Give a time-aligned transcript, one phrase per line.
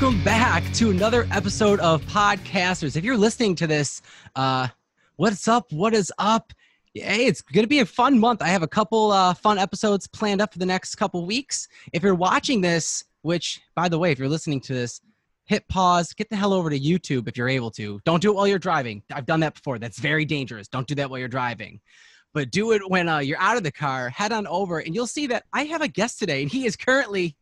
[0.00, 2.96] welcome back to another episode of Podcasters.
[2.96, 4.02] If you're listening to this,
[4.34, 4.66] uh,
[5.14, 5.72] what's up?
[5.72, 6.52] What is up?
[6.94, 8.42] Hey, it's going to be a fun month.
[8.42, 11.68] I have a couple uh, fun episodes planned up for the next couple weeks.
[11.92, 15.00] If you're watching this, which, by the way, if you're listening to this,
[15.44, 18.00] hit pause, get the hell over to YouTube if you're able to.
[18.04, 19.00] Don't do it while you're driving.
[19.12, 19.78] I've done that before.
[19.78, 20.66] That's very dangerous.
[20.66, 21.80] Don't do that while you're driving.
[22.32, 24.10] But do it when uh, you're out of the car.
[24.10, 26.74] Head on over, and you'll see that I have a guest today, and he is
[26.74, 27.36] currently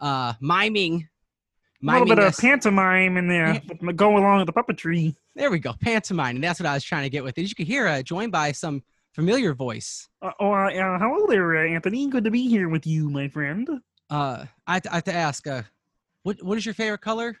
[0.00, 1.08] uh, miming
[1.82, 5.14] a little bit of pantomime in there, with- go along with the puppetry.
[5.34, 7.38] There we go, pantomime, and that's what I was trying to get with.
[7.38, 8.82] As you can hear, uh, joined by some
[9.14, 10.08] familiar voice.
[10.20, 12.08] Uh, oh, uh, uh, hello there, uh, Anthony.
[12.08, 13.68] Good to be here with you, my friend.
[14.10, 15.62] Uh, I, I have to ask, uh,
[16.22, 17.36] what what is your favorite color?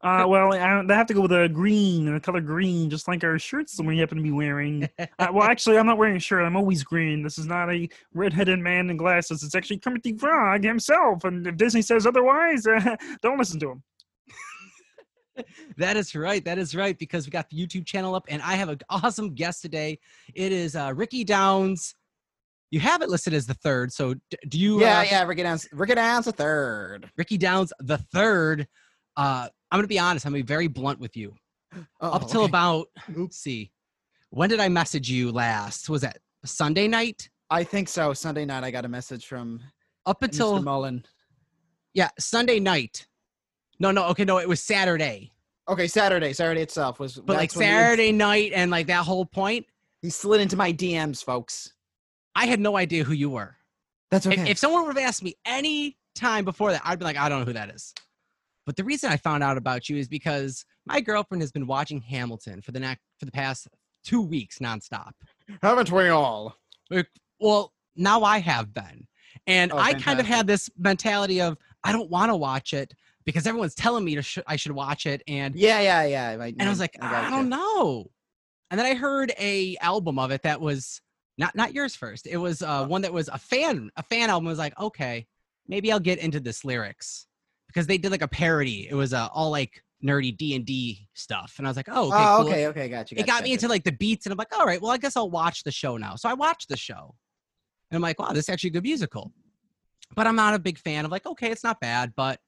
[0.00, 3.24] Uh, well, I, I have to go with a green, the color green, just like
[3.24, 4.88] our shirts that we happen to be wearing.
[4.98, 6.44] uh, well, actually, I'm not wearing a shirt.
[6.44, 7.22] I'm always green.
[7.22, 9.42] This is not a red-headed man in glasses.
[9.42, 11.24] It's actually Kermit the Frog himself.
[11.24, 13.82] And if Disney says otherwise, uh, don't listen to him.
[15.76, 16.44] That is right.
[16.44, 19.34] That is right because we got the YouTube channel up, and I have an awesome
[19.34, 19.98] guest today.
[20.34, 21.94] It is uh, Ricky Downs.
[22.70, 24.80] You have it listed as the third, so d- do you?
[24.80, 25.68] Yeah, uh, yeah, Ricky Downs.
[25.72, 27.10] Ricky Downs the third.
[27.16, 28.66] Ricky Downs the third.
[29.16, 30.26] Uh, I'm gonna be honest.
[30.26, 31.34] I'm gonna be very blunt with you.
[32.00, 32.48] Oh, Up till okay.
[32.50, 33.70] about, let's see,
[34.30, 35.88] when did I message you last?
[35.88, 37.28] Was that Sunday night?
[37.50, 38.12] I think so.
[38.14, 39.60] Sunday night, I got a message from
[40.06, 40.24] Up Mr.
[40.24, 41.04] until Mullen.
[41.94, 43.06] Yeah, Sunday night.
[43.80, 45.30] No, no, okay, no, it was Saturday.
[45.68, 46.32] Okay, Saturday.
[46.32, 47.16] Saturday itself was.
[47.16, 49.66] But like Saturday night and like that whole point,
[50.00, 51.72] he, slid into my DMs, folks.
[52.34, 53.56] I had no idea who you were.
[54.10, 54.50] That's If- okay.
[54.50, 57.40] If, someone would have asked me any time before that, I'd be like, I don't
[57.40, 57.92] know who that is.
[58.68, 62.02] But the reason I found out about you is because my girlfriend has been watching
[62.02, 63.66] Hamilton for the next for the past
[64.04, 65.12] two weeks nonstop.
[65.62, 66.54] Haven't we all?
[67.40, 69.06] Well, now I have been.
[69.46, 72.92] And Oh, I kind of had this mentality of I don't want to watch it
[73.24, 76.36] because everyone's telling me to sh- I should watch it and Yeah, yeah, yeah.
[76.38, 78.10] I, and I was like, I, don't know.
[78.70, 81.00] And then I heard a album of it that was
[81.38, 82.26] not not yours first.
[82.26, 84.46] It was uh, one that was a fan a fan album.
[84.46, 85.26] I was like, okay,
[85.66, 87.27] maybe I'll get into this lyrics
[87.68, 88.88] because they did like a parody.
[88.90, 92.08] It was uh, all like nerdy D and D stuff, and I was like, oh,
[92.08, 92.48] okay, oh, cool.
[92.48, 93.18] okay, okay, got you.
[93.18, 95.16] It got me into like the beats, and I'm like, all right, well, I guess
[95.16, 96.16] I'll watch the show now.
[96.16, 97.14] So I watched the show,
[97.90, 99.32] and I'm like, wow, this is actually a good musical.
[100.16, 102.40] But I'm not a big fan of like, okay, it's not bad, but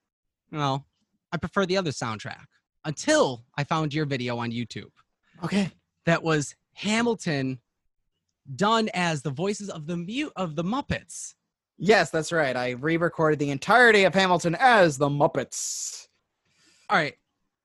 [0.50, 0.84] you know,
[1.30, 2.44] I prefer the other soundtrack.
[2.86, 4.88] Until I found your video on YouTube
[5.44, 5.70] Okay.
[6.06, 7.60] that was Hamilton
[8.56, 11.34] done as the voices of the mute of the Muppets.
[11.82, 12.54] Yes, that's right.
[12.54, 16.08] I re-recorded the entirety of Hamilton as the Muppets.
[16.90, 17.14] All right,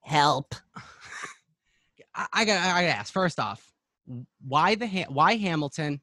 [0.02, 0.56] Help.
[2.16, 3.74] I, I got I got to ask first off,
[4.48, 6.00] why the ha- why Hamilton,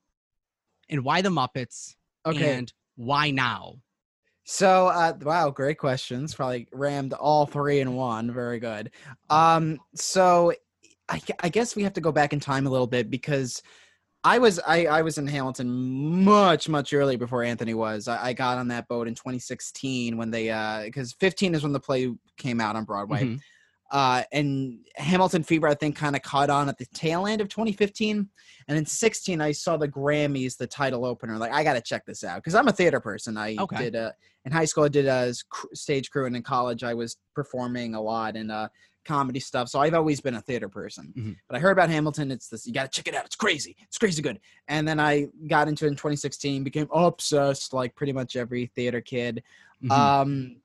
[0.90, 1.94] and why the Muppets,
[2.26, 2.58] Okay.
[2.58, 3.76] and why now?
[4.44, 6.34] So, uh, wow, great questions.
[6.34, 8.30] Probably rammed all three in one.
[8.32, 8.90] Very good.
[9.30, 10.52] Um, so
[11.08, 13.62] I, I guess we have to go back in time a little bit because
[14.24, 15.68] I was I, I was in Hamilton
[16.24, 18.06] much much earlier before Anthony was.
[18.08, 21.72] I, I got on that boat in 2016 when they uh because 15 is when
[21.72, 23.24] the play came out on Broadway.
[23.24, 23.40] Mhm.
[23.90, 27.50] Uh, and Hamilton Fever, I think, kind of caught on at the tail end of
[27.50, 28.26] 2015.
[28.66, 31.36] And in 16, I saw the Grammys, the title opener.
[31.36, 33.36] Like, I got to check this out because I'm a theater person.
[33.36, 33.76] I Okay.
[33.76, 34.12] did uh,
[34.46, 34.84] in high school.
[34.84, 35.34] I did a
[35.74, 38.68] stage crew, and in college, I was performing a lot in uh,
[39.04, 39.68] comedy stuff.
[39.68, 41.12] So I've always been a theater person.
[41.16, 41.36] Mhm.
[41.48, 42.30] But I heard about Hamilton.
[42.30, 42.66] It's this.
[42.66, 43.24] You got to check it out.
[43.24, 43.76] It's crazy.
[43.88, 44.40] It's crazy good.
[44.68, 46.64] And then I got into it in 2016.
[46.64, 49.42] Became obsessed, like pretty much every theater kid.
[49.82, 49.90] Mhm.
[49.90, 50.56] Um,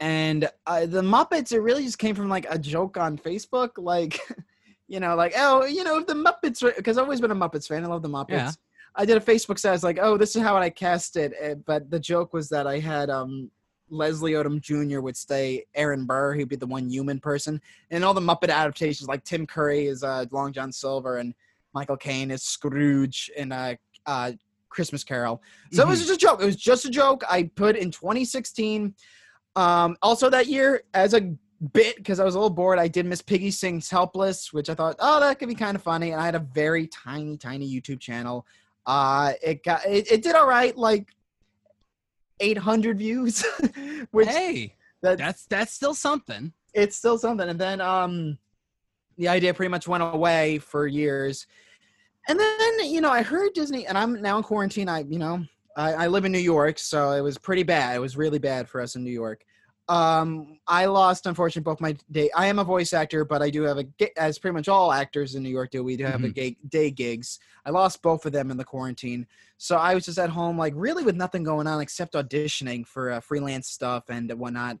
[0.00, 4.18] and uh, the Muppets, it really just came from like a joke on Facebook, like,
[4.88, 7.68] you know, like oh, you know, if the Muppets, because I've always been a Muppets
[7.68, 7.84] fan.
[7.84, 8.30] I love the Muppets.
[8.30, 8.50] Yeah.
[8.94, 11.90] I did a Facebook status like, oh, this is how I cast it, eh, but
[11.90, 13.50] the joke was that I had um
[13.92, 15.00] Leslie Odom Jr.
[15.00, 17.60] would stay Aaron Burr, he'd be the one human person,
[17.90, 21.34] and all the Muppet adaptations like Tim Curry is uh, Long John Silver and
[21.74, 23.74] Michael Caine is Scrooge and uh,
[24.06, 24.32] uh,
[24.68, 25.42] Christmas Carol.
[25.72, 26.42] So it was just a joke.
[26.42, 27.22] It was just a joke.
[27.28, 28.94] I put in 2016.
[29.54, 31.34] Um, also that year, as a
[31.72, 34.74] bit, because I was a little bored, I did Miss Piggy Sings Helpless, which I
[34.74, 36.12] thought, oh, that could be kind of funny.
[36.12, 38.46] And I had a very tiny, tiny YouTube channel.
[38.86, 41.14] Uh, it got it, it did all right, like
[42.40, 43.44] 800 views,
[44.10, 46.52] which hey, that, that's that's still something.
[46.74, 47.48] it's still something.
[47.48, 48.38] And then um,
[49.18, 51.46] the idea pretty much went away for years.
[52.28, 54.88] And then you know I heard Disney, and I'm now in quarantine.
[54.88, 55.44] I you know
[55.76, 57.96] I, I live in New York, so it was pretty bad.
[57.96, 59.44] It was really bad for us in New York.
[59.92, 62.30] Um, I lost, unfortunately, both my day.
[62.34, 63.84] I am a voice actor, but I do have a,
[64.18, 66.34] as pretty much all actors in New York do, we do have a Mhm.
[66.34, 67.38] gay, day gigs.
[67.66, 69.26] I lost both of them in the quarantine,
[69.58, 73.10] so I was just at home, like really with nothing going on except auditioning for
[73.10, 74.78] uh, freelance stuff and whatnot.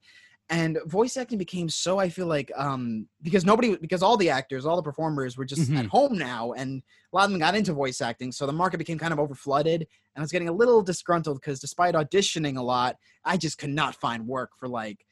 [0.50, 4.66] And voice acting became so I feel like um because nobody because all the actors,
[4.66, 5.88] all the performers were just at Mhm.
[5.88, 8.98] home now, and a lot of them got into voice acting, so the market became
[8.98, 9.76] kind of overflooded.
[9.76, 9.86] And
[10.16, 13.94] I was getting a little disgruntled because despite auditioning a lot, I just could not
[13.94, 15.06] find work for like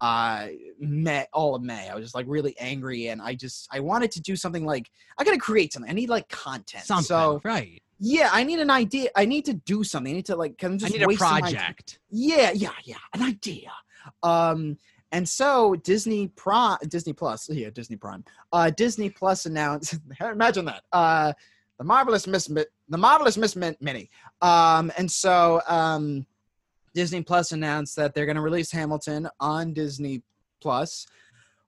[0.00, 0.48] uh
[0.78, 1.88] May all of May.
[1.90, 4.90] I was just like really angry and I just I wanted to do something like
[5.18, 5.90] I gotta create something.
[5.90, 6.84] I need like content.
[6.84, 7.82] Something, So right?
[7.98, 9.10] yeah, I need an idea.
[9.16, 10.12] I need to do something.
[10.12, 11.98] I need to like kind of I just need a project.
[12.10, 13.72] yeah, yeah, yeah, an idea.
[14.22, 14.78] Um,
[15.12, 19.96] and so Disney Prime, Disney Plus, yeah, Disney Prime, uh, Disney Plus announced.
[20.20, 20.82] imagine that.
[20.92, 21.32] Uh,
[21.78, 24.10] the marvelous Miss, Mi- the marvelous Miss Min- Minnie.
[24.42, 26.26] Um, and so um,
[26.94, 30.22] Disney Plus announced that they're going to release Hamilton on Disney
[30.60, 31.06] Plus.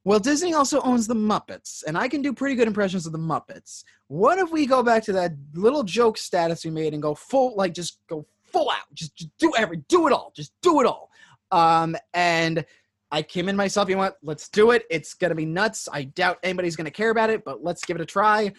[0.05, 3.19] Well, Disney also owns the Muppets, and I can do pretty good impressions of the
[3.19, 3.85] Muppets.
[4.07, 7.55] What if we go back to that little joke status we made and go full,
[7.57, 10.87] like just go full out, just, just do every, do it all, just do it
[10.87, 11.08] all.
[11.51, 12.65] Um, and
[13.11, 13.89] I came in myself.
[13.89, 14.19] You know what?
[14.23, 14.85] Let's do it.
[14.91, 15.89] It's gonna be nuts.
[15.93, 18.53] I doubt anybody's gonna care about it, but let's give it a try.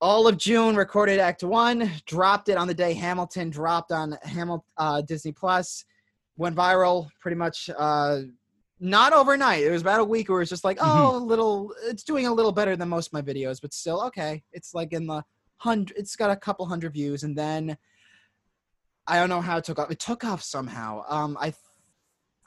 [0.00, 4.66] All of June recorded Act One, dropped it on the day Hamilton dropped on Hamilton
[4.76, 5.84] uh, Disney Plus,
[6.36, 7.70] went viral pretty much.
[7.76, 8.22] Uh,
[8.80, 9.62] not overnight.
[9.62, 11.72] It was about a week where it's just like, oh, a little.
[11.84, 14.42] It's doing a little better than most of my videos, but still okay.
[14.52, 15.22] It's like in the
[15.58, 15.96] hundred.
[15.96, 17.76] It's got a couple hundred views, and then
[19.06, 19.90] I don't know how it took off.
[19.90, 21.04] It took off somehow.
[21.08, 21.54] Um, I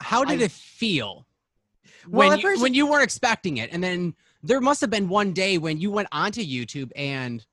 [0.00, 1.26] How did I- it feel
[2.08, 4.90] Well, when at you, first- when you weren't expecting it, and then there must have
[4.90, 7.44] been one day when you went onto YouTube and,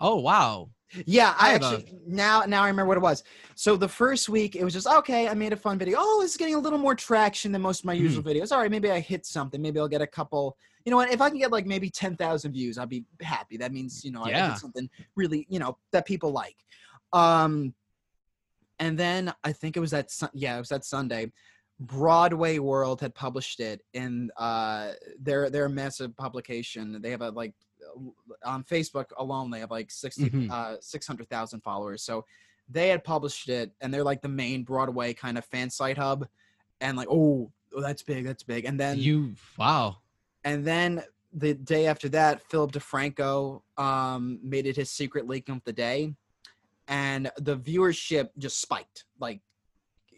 [0.00, 0.70] oh wow,
[1.06, 3.22] Yeah, I I have a- actually now now I remember what it was.
[3.54, 5.28] So the first week it was just okay.
[5.28, 5.98] I made a fun video.
[6.00, 8.02] Oh, it's getting a little more traction than most of my Hmm.
[8.04, 8.52] usual videos.
[8.52, 9.60] All right, maybe I hit something.
[9.60, 10.56] Maybe I'll get a couple.
[10.84, 11.10] You know what?
[11.12, 13.56] If I can get like maybe ten thousand views, I'll be happy.
[13.58, 14.48] That means you know I Yeah.
[14.50, 16.56] did something really you know that people like.
[17.12, 17.74] Um,
[18.78, 21.32] and then I think it was that Sun- yeah it was that Sunday.
[21.80, 27.00] Broadway World had published it in uh their their massive publication.
[27.00, 27.54] They have a like
[28.44, 30.50] on Facebook alone they have like 60 Mhm.
[30.50, 32.02] uh 600,000 followers.
[32.02, 32.24] So
[32.68, 36.26] they had published it and they're like the main Broadway kind of fan site hub
[36.80, 38.64] and like oh, oh that's big, that's big.
[38.64, 39.98] And then you wow,
[40.44, 45.62] and then the day after that Philip DeFranco um made it his secret leak of
[45.64, 46.14] the day
[46.88, 49.40] and the viewership just spiked like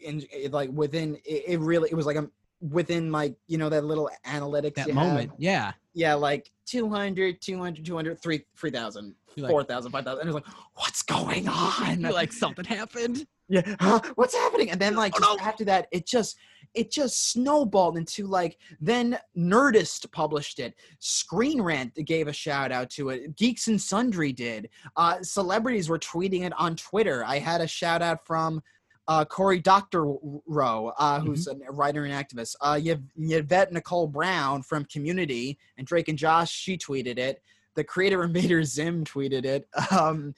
[0.02, 2.29] in it, like within it, it really it was like a
[2.61, 5.06] within like you know that little analytics that you have.
[5.08, 5.73] moment, yeah.
[5.94, 11.00] yeah like 200 200 200 3 3000 like- 4000 5000 and it was like what's
[11.02, 13.26] going on You're like something happened.
[13.49, 14.00] yeah huh?
[14.17, 15.44] what's happening and then like Oh, no.
[15.44, 16.37] after that it just
[16.75, 22.91] it just snowballed into like then nerdist published it screen rant gave a shout out
[22.91, 27.61] to it geeks and sundry did uh celebrities were tweeting it on twitter i had
[27.62, 28.63] a shout out from
[29.10, 31.69] uh, Cory Doctorow, uh, who's Mm-hmm.
[31.69, 32.55] a writer and activist.
[32.60, 37.43] Uh, Yv- Yvette Nicole Brown from Community and Drake and Josh, she tweeted it.
[37.74, 39.69] The creator Invader Zim tweeted it.
[39.90, 40.34] Um,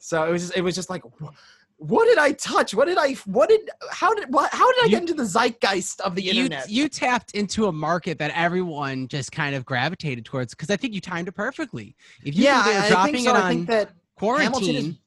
[0.00, 1.30] so it was just, it was just like, wh-
[1.78, 2.74] what did I touch?
[2.74, 3.12] What did I?
[3.26, 3.70] What did?
[3.90, 4.32] How did?
[4.32, 4.52] What?
[4.52, 6.68] How did I You- get into the zeitgeist of the you, internet?
[6.68, 10.94] you tapped into a market that everyone just kind of gravitated towards because I think
[10.94, 11.94] you timed it perfectly.
[12.24, 13.34] If you yeah, I, I think so.
[13.34, 14.98] I think that Hamilton quarantine,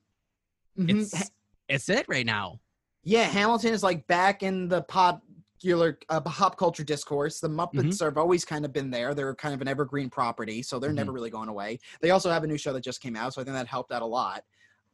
[0.77, 0.85] is.
[0.85, 1.01] Mhm.
[1.01, 1.31] it's
[1.67, 2.59] it's it right now.
[3.09, 7.39] Yeah, Hamilton is like back in the popular uh, pop culture discourse.
[7.39, 9.15] The Muppets have always kind of been there.
[9.15, 11.79] They're kind of an evergreen property, so they're never really going away.
[12.01, 13.91] They also have a new show that just came out, so I think that helped
[13.91, 14.43] out a lot.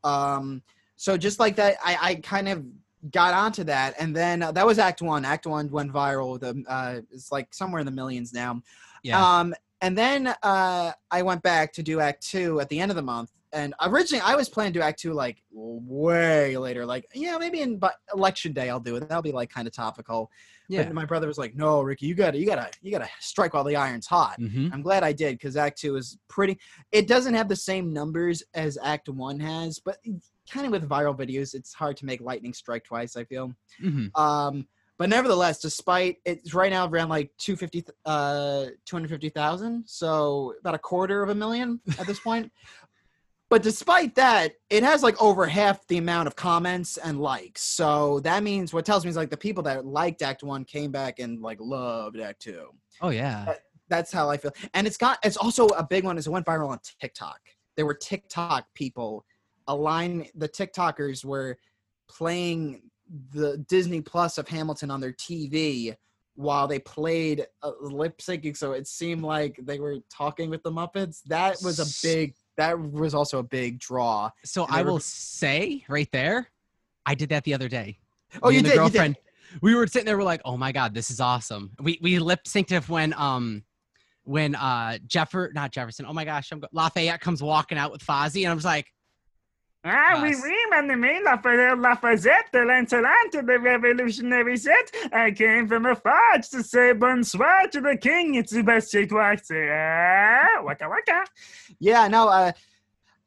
[0.05, 0.61] Um,
[0.95, 2.63] so just like that, I, I kind of
[3.11, 5.25] got onto that, and then uh, that was Act One.
[5.25, 6.39] Act One went viral.
[6.39, 8.61] The uh, it's like somewhere in the millions now.
[9.03, 9.21] Yeah.
[9.21, 12.95] Um, and then uh, I went back to do Act Two at the end of
[12.95, 13.31] the month.
[13.55, 16.85] And originally, I was planning to Act Two like way later.
[16.85, 17.79] Like, yeah, maybe in
[18.13, 19.07] election day I'll do it.
[19.07, 20.29] That'll be like kind of topical.
[20.67, 20.83] yeah.
[20.83, 23.63] But my brother was like, "No, Ricky, you gotta, you gotta, you gotta strike while
[23.63, 26.59] the iron's hot." hmm I'm glad I did because Act Two is pretty.
[26.91, 29.97] It doesn't have the same numbers as Act One has, but
[30.51, 33.15] kind of with viral videos, it's hard to make lightning strike twice.
[33.15, 33.53] I feel.
[33.79, 39.83] hmm Um, but nevertheless, despite it's right now around like 250, uh, 250,000.
[39.85, 42.51] So about a quarter of a million at this point.
[43.49, 47.61] But despite that, it has like over half the amount of comments and likes.
[47.61, 50.91] So that means what tells me is like the people that liked Act One came
[50.91, 52.69] back and like loved Act Two.
[53.01, 53.53] Oh yeah.
[53.87, 54.51] That's how I feel.
[54.73, 57.39] And it's got it's also a big one is it went viral on TikTok.
[57.77, 59.25] There were TikTok people
[59.67, 61.57] align the TikTokers were
[62.07, 62.81] playing
[63.31, 65.95] the Disney Plus of Hamilton on their TV
[66.33, 70.71] while they played uh, lip syncing so it seemed like they were talking with the
[70.71, 71.21] Muppets.
[71.27, 74.29] That was a big that was also a big draw.
[74.43, 76.49] So And I were- will say right there,
[77.05, 77.99] I did that the other day.
[78.41, 78.91] Oh, Me you and the did, you did.
[78.93, 79.15] girlfriend.
[79.61, 80.17] We were sitting there.
[80.17, 83.63] We're like, "Oh my god, this is awesome." We we lip synced it when um
[84.23, 86.05] when uh Jeffer not Jefferson.
[86.07, 88.91] Oh my gosh, I'm go- Lafayette comes walking out with Fozzie, and I was like,
[89.87, 90.41] Ah, oui, Yes.
[90.43, 94.91] oui, mon ami, Lafayette, Lafayette, de l'insolente, the revolutionary set.
[95.13, 98.33] I came from afar to say bonsoir to the king.
[98.33, 99.35] It's the best chez toi.
[99.51, 101.25] Ah, waka waka.
[101.79, 102.51] Yeah, no, uh,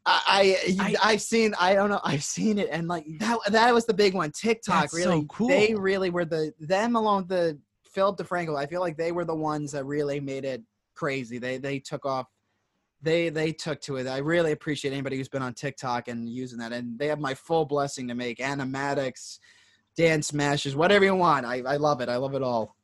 [0.05, 3.73] I, I, I- I've seen, I don't know, I've seen it, and like that, that
[3.73, 4.33] was the big one.
[4.33, 5.49] TikTok really, so cool.
[5.49, 8.57] they really were the them along the Philip DeFranco.
[8.59, 10.62] I feel like they were the ones that really made it
[10.97, 11.38] crazy.
[11.38, 12.27] They, they took off.
[13.00, 14.07] They, they took to it.
[14.07, 17.35] I really appreciate anybody who's been on TikTok and using that, and they have my
[17.35, 19.38] full blessing to make animatics,
[19.97, 21.47] dance smashes, whatever you want.
[21.47, 22.09] I, I love it.
[22.09, 22.75] I love it all.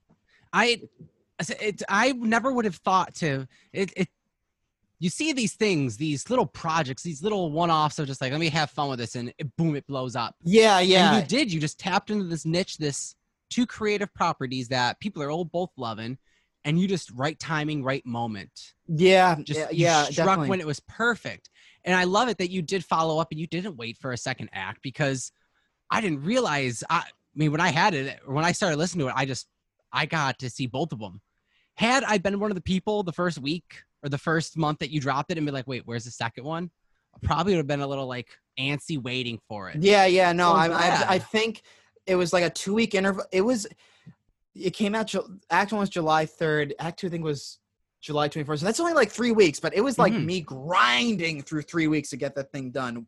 [0.52, 0.82] I
[1.60, 4.08] it I never would have thought to it it
[5.00, 8.48] you see these things, these little projects, these little one-offs of just like let me
[8.48, 10.36] have fun with this and it, boom it blows up.
[10.44, 11.16] Yeah, yeah.
[11.16, 13.16] And you did, you just tapped into this niche, this
[13.50, 16.18] two creative properties that people are all both loving
[16.64, 18.74] and you just right timing, right moment.
[18.88, 20.48] Yeah, Just yeah, you yeah, struck definitely.
[20.50, 21.50] when it was perfect.
[21.84, 24.16] And I love it that you did follow up and you didn't wait for a
[24.16, 25.30] second act because
[25.90, 27.02] I didn't realize I, I
[27.34, 29.46] mean when I had it when I started listening to it, I just
[29.92, 31.20] I got to see both of them.
[31.76, 34.90] Had I been one of the people the first week or the first month that
[34.90, 36.70] you dropped it and be like, wait, where's the second one?
[37.14, 38.28] I probably would have been a little like
[38.58, 39.76] antsy waiting for it.
[39.82, 40.66] Yeah, yeah, no, So I.
[40.68, 41.62] I, I think
[42.06, 43.24] it was like a two week interval.
[43.32, 43.66] It was,
[44.54, 45.12] it came out.
[45.50, 46.74] Act one was July third.
[46.78, 47.58] Act two, I think, was
[48.00, 48.60] July twenty first.
[48.60, 50.24] So that's only like three weeks, but it was like Mhm.
[50.24, 53.06] me grinding through three weeks to get that thing done.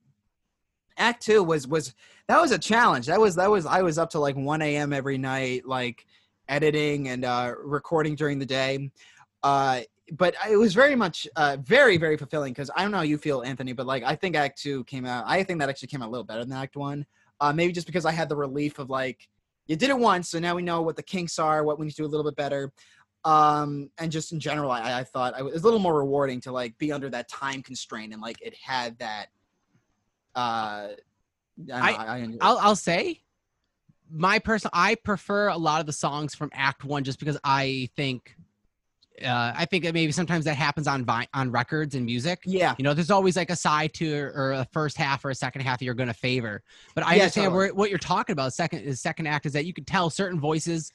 [0.99, 1.95] Act two was was
[2.29, 3.07] that was a challenge.
[3.07, 4.93] That was that was I was up to like one a.m.
[4.93, 6.07] every night, like
[6.49, 8.91] editing and uh, recording during the day.
[9.43, 9.81] Uh,
[10.13, 13.19] but it was very much uh, very very fulfilling because I don't know how you
[13.19, 15.25] feel, Anthony, but like I think Act Two came out.
[15.27, 17.05] I think that actually came out a little better than Act One.
[17.41, 19.29] Uh, maybe just because I had the relief of like
[19.67, 21.93] you did it once, so now we know what the kinks are, what we need
[21.93, 22.73] to do a little bit better.
[23.25, 26.41] Um, and just in general, I, I thought I, it was a little more rewarding
[26.43, 29.27] to like be under that time constraint and like it had that.
[30.35, 30.89] Uh,
[31.73, 33.23] I, I- I, I, I'll I'll say
[34.11, 37.89] my personal I prefer a lot of the songs from Act One just because I
[37.97, 38.37] think
[39.25, 42.41] uh, I think that maybe sometimes that happens on vi- on records and music.
[42.45, 45.35] yeah, You know, there's always like a side to or a first half or a
[45.35, 46.63] second half that you're going to favor.
[46.95, 47.67] But I Yeah, understand totally.
[47.69, 48.53] where, what you're talking about.
[48.53, 50.93] Second is second act is that you could tell certain voices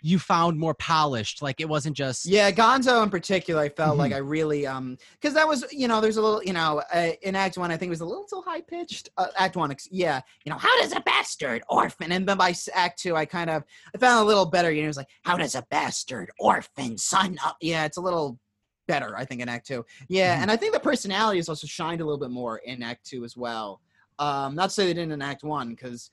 [0.00, 1.42] you found more polished.
[1.42, 3.98] Like it wasn't just Yeah, Gonzo in particular, I felt Mm-hmm.
[4.00, 7.10] like I really um because that was you know there's a little you know uh,
[7.22, 9.08] in Act One I think it was a little too high pitched.
[9.16, 12.54] Uh, Act One, ex- yeah, you know how does a bastard orphan and then by
[12.74, 13.64] Act Two I kind of
[13.94, 14.70] I found a little better.
[14.70, 17.56] You know, it was like how does a bastard orphan son up?
[17.60, 18.38] Yeah, it's a little
[18.86, 19.84] better I think in Act Two.
[20.08, 20.42] Yeah, Mhm.
[20.42, 23.36] and I think the personalities also shined a little bit more in Act Two as
[23.36, 23.80] well.
[24.20, 26.10] Um, not to say they didn't in Act One because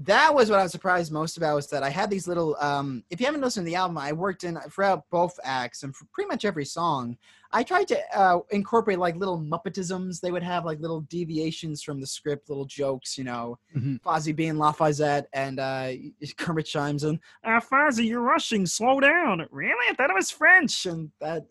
[0.00, 2.54] that was what I was surprised most about was that I had these little.
[2.60, 5.96] Um, if you haven't listened to the album, I worked in throughout both acts and
[5.96, 7.16] for pretty much every song.
[7.52, 10.20] I tried to uh, incorporate like little Muppetisms.
[10.20, 13.16] They would have like little deviations from the script, little jokes.
[13.16, 14.02] You know, Mhm.
[14.02, 15.92] Fozzie being Lafayette and uh,
[16.36, 18.66] Kermit chimes in, Ah, Fozzie, you're rushing.
[18.66, 19.46] Slow down.
[19.50, 19.86] Really?
[19.90, 20.84] I thought it was French.
[20.86, 21.44] and that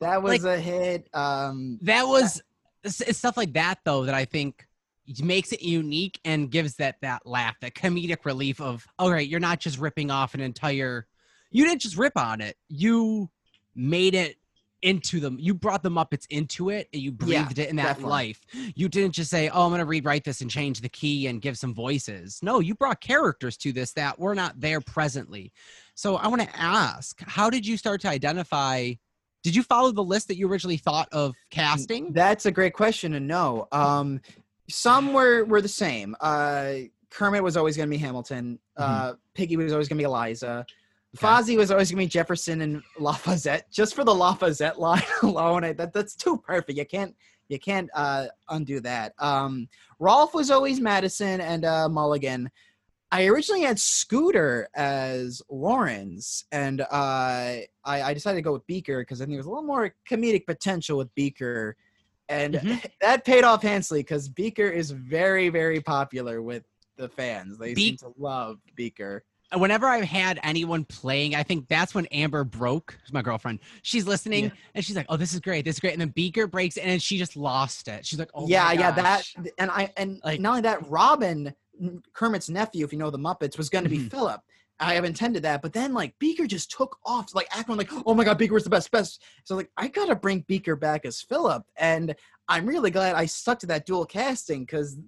[0.00, 1.08] that was a hit.
[1.14, 2.42] Um, that was
[2.84, 4.66] it's stuff like that though that I think
[5.22, 9.40] makes it unique and gives that that laugh, that comedic relief of all right, you're
[9.40, 11.06] not just ripping off an entire.
[11.50, 12.56] You didn't just rip on it.
[12.68, 13.30] You
[13.74, 14.36] made it
[14.82, 15.36] into them.
[15.40, 18.10] You brought the Muppets into it, and you Yeah, breathed it in that definitely.
[18.10, 18.40] life.
[18.74, 21.40] You didn't just say, "Oh, I'm going to rewrite this and change the key and
[21.40, 25.52] give some voices." No, you brought characters to this that were not there presently.
[25.94, 28.92] So I want to ask, how did you start to identify?
[29.42, 32.12] Did you follow the list that you originally thought of casting?
[32.12, 34.20] That's a great question And no, Um,
[34.68, 36.16] some were were the same.
[36.20, 36.74] Uh,
[37.10, 38.58] Kermit was always going to be Hamilton.
[38.76, 40.66] Uh, Piggy was always going to be Eliza.
[41.16, 41.26] Okay.
[41.26, 43.70] Fozzie was always going to be Jefferson and Lafayette.
[43.70, 46.78] Just for the Lafayette line alone, I, that that's too perfect.
[46.78, 47.14] You can't
[47.48, 49.14] you can't uh, undo that.
[49.18, 49.68] Um,
[50.00, 52.50] Rowlf was always Madison and uh, Mulligan.
[53.12, 59.00] I originally had Scooter as Lawrence, and uh, I, I decided to go with Beaker
[59.00, 61.76] because I think there was a little more comedic potential with Beaker
[62.28, 62.84] and Mhm.
[63.00, 66.64] that paid off handsomely because Beaker is very, very popular with
[66.96, 67.58] the fans.
[67.58, 69.24] They Be- seem to love Beaker.
[69.54, 72.98] whenever I've had anyone playing, I think that's when Amber broke.
[73.02, 73.60] Who's my girlfriend?
[73.82, 74.50] She's listening Yeah.
[74.74, 77.00] and she's like, "Oh, this is great, this is great," and then Beaker breaks and
[77.00, 78.04] she just lost it.
[78.04, 79.24] She's like, "Oh, yeah, yeah, that
[79.58, 81.54] and I and Like- not only that, Robin
[82.12, 84.10] Kermit's nephew, if you know the Muppets, was going to be Mhm.
[84.10, 84.40] Philip.
[84.78, 88.14] I have intended that, but then like Beaker just took off, like acting like, oh
[88.14, 89.22] my god, Beaker was the best, best.
[89.44, 92.14] So like, I gotta bring Beaker back as Philip, and
[92.48, 94.98] I'm really glad I stuck to that dual casting because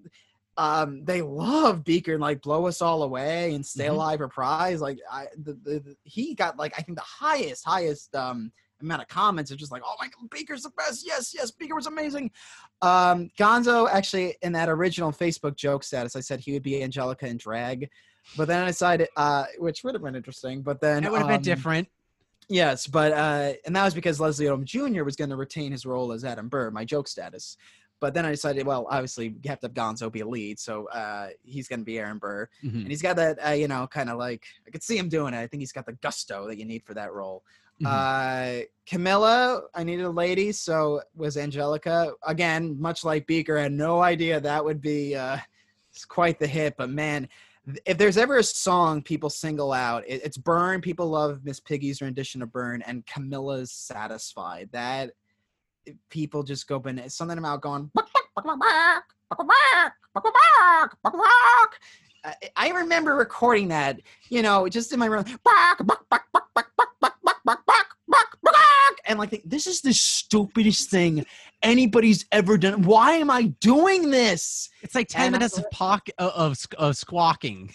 [0.56, 3.90] um they love Beaker and like blow us all away and stay Mhm.
[3.90, 4.80] alive or prize.
[4.80, 9.02] Like I, the, the, the- he got like I think the highest, highest um amount
[9.02, 11.04] of comments of just like, oh my god, Beaker's the best.
[11.06, 12.30] Yes, yes, Beaker was amazing.
[12.80, 17.26] Um, Gonzo actually in that original Facebook joke status, I said he would be Angelica
[17.26, 17.90] in drag,
[18.36, 20.62] but then I decided, uh, which would have been interesting.
[20.62, 21.88] But then It would have been um, different.
[22.48, 25.04] Yes, but uh, and that was because Leslie Odom Jr.
[25.04, 27.56] was going to retain his role as Adam Burr, my joke status.
[28.00, 30.88] But then I decided, well, obviously you have to have Gonzo be a lead, so
[30.88, 32.74] uh, he's going to be Aaron Burr, Mhm.
[32.82, 35.34] and he's got that, uh, you know, kind of like I could see him doing
[35.34, 35.38] it.
[35.38, 37.42] I think he's got the gusto that you need for that role.
[37.84, 42.12] Uh, Camilla, I needed a lady, so was Angelica.
[42.26, 45.38] Again, much like Beaker, I had no idea that would be uh,
[45.92, 46.76] it's quite the hit.
[46.76, 47.28] But man,
[47.86, 52.00] if there's ever a song people single out, it, it's "Burn." People love Miss Piggy's
[52.00, 55.12] rendition of "Burn," and Camilla's "Satisfied." That
[56.10, 57.14] people just go bananas.
[57.14, 57.90] Something about going.
[62.56, 65.24] I remember recording that, you know, just in my room,
[69.06, 71.24] and like, this is the stupidest thing
[71.62, 72.82] anybody's ever done.
[72.82, 74.68] Why am I doing this?
[74.82, 77.72] It's like ten and minutes of pock of, of, squawking.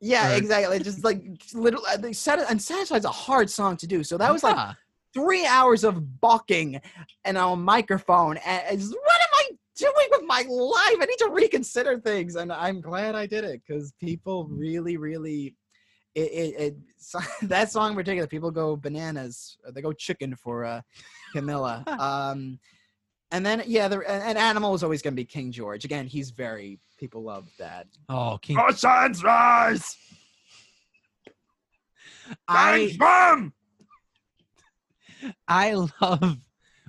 [0.00, 0.78] Yeah, exactly.
[0.78, 4.02] Just like little, uh, they said, and Satisfied's a hard song to do.
[4.02, 4.76] So that was like
[5.12, 6.80] three hours of balking
[7.24, 8.38] and on a microphone.
[8.38, 10.96] And what am I doing with my life?
[11.00, 12.36] I need to reconsider things.
[12.36, 15.54] And I'm glad I did it because people really, really,
[16.14, 19.58] it, it, it so- that song in particular, people go bananas.
[19.66, 20.80] uh, They go chicken for uh,
[21.34, 21.84] Camilla.
[22.00, 22.58] um,
[23.30, 25.84] and then yeah, the, and, and Animal is always going to be King George.
[25.84, 27.86] Again, he's very people love that.
[28.08, 28.58] Oh, King.
[28.58, 29.96] Oceans rise!
[32.46, 33.52] I Bam!
[35.48, 36.38] I love.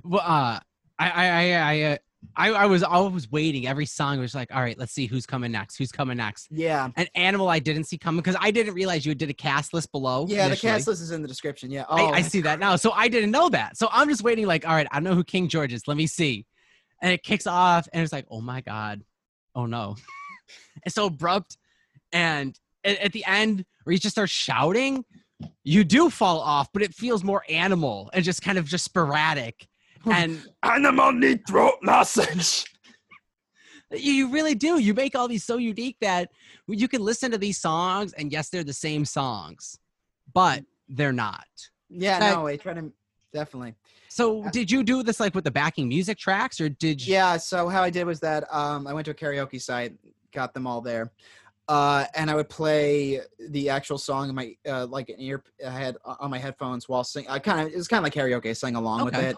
[0.03, 0.59] well, Uh,
[0.99, 1.97] I I I I, uh,
[2.35, 3.67] I I was always waiting.
[3.67, 5.77] Every song was like, all right, let's see who's coming next.
[5.77, 6.47] Who's coming next?
[6.51, 9.73] Yeah, An animal I didn't see coming because I didn't realize you did a cast
[9.73, 10.25] list below.
[10.29, 10.47] yeah.
[10.47, 11.71] The cast list is in the description.
[11.71, 11.85] Yeah.
[11.89, 12.75] I, Oh, I see that now.
[12.75, 13.77] So I didn't know that.
[13.77, 15.87] So I'm just waiting, like, all right, I know who King George is.
[15.87, 16.45] Let me see.
[17.01, 19.03] And it kicks off, and it's like, oh my God.
[19.55, 19.95] Oh no.
[20.85, 21.57] it's so abrupt.
[22.13, 25.03] And at, at the end, where he just starts shouting,
[25.63, 29.67] you do fall off, but it feels more animal and just kind of just sporadic.
[30.05, 32.63] And Animal need throat massage.
[33.91, 34.79] you you really do.
[34.79, 36.29] You make all these so unique that
[36.67, 39.77] you can listen to these songs, and yes, they're the same songs,
[40.33, 41.45] but they're not.
[41.89, 42.19] yeah.
[42.19, 42.91] Like- No, I try to
[43.33, 43.75] definitely.
[44.09, 44.51] So Yeah.
[44.51, 47.13] did you do this like with the backing music tracks, or did you?
[47.13, 49.93] Yeah, so how I did was that um, I went to a karaoke site,
[50.33, 51.11] got them all there,
[51.69, 55.69] uh, and I would play the actual song in my uh, like an ear I
[55.71, 57.25] had on my headphones while sing.
[57.29, 59.37] I kind of it was kind of like karaoke, I sang along with it.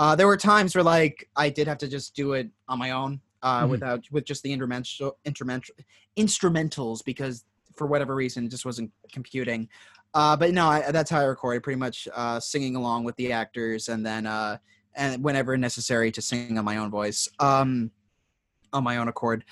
[0.00, 2.92] Uh, there were times where like I did have to just do it on my
[2.92, 3.70] own uh, Mhm.
[3.70, 5.74] without with just the instrumental instrumental
[6.16, 7.44] instrumentals because
[7.76, 9.68] for whatever reason it just wasn't computing.
[10.14, 13.30] Uh, but no, I, that's how I recorded, pretty much uh, singing along with the
[13.30, 14.56] actors, and then uh,
[14.94, 17.90] and whenever necessary to sing on my own voice, um,
[18.72, 19.44] on my own accord.